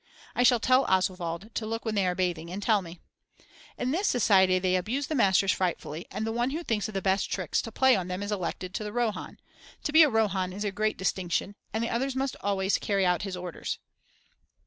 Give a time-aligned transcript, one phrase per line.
[0.33, 2.99] I shall tell Oswald to look when they are bathing and to tell me.
[3.77, 7.03] In this society they abuse the masters frightfully and the one who thinks of the
[7.03, 9.37] best tricks to play on them is elected to the Rohon;
[9.83, 13.21] to be a Rohon is a great distinction and the others must always carry out
[13.21, 13.77] his orders.